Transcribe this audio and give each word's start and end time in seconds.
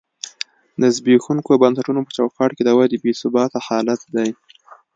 د 0.81 0.83
زبېښونکو 0.95 1.51
بنسټونو 1.63 2.01
په 2.05 2.11
چوکاټ 2.17 2.51
کې 2.57 2.63
د 2.65 2.69
ودې 2.77 2.97
بې 3.03 3.11
ثباته 3.21 3.59
حالت 3.67 4.01
دی. 4.15 4.29